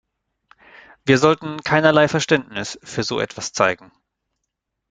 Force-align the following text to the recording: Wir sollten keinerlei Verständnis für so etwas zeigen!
Wir 1.05 1.19
sollten 1.19 1.57
keinerlei 1.61 2.07
Verständnis 2.07 2.79
für 2.81 3.03
so 3.03 3.19
etwas 3.19 3.53
zeigen! 3.53 3.91